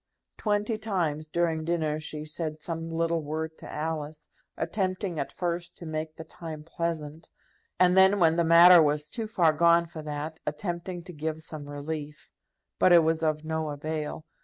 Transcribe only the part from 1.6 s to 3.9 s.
dinner she said some little word to